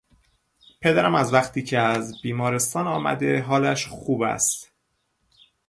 پدرم 0.81 1.15
از 1.15 1.33
وقتی 1.33 1.63
که 1.63 1.79
از 1.79 2.21
بیمارستان 2.21 2.87
آمده 2.87 3.41
حالش 3.41 3.87
خوب 3.87 4.21
است. 4.21 4.71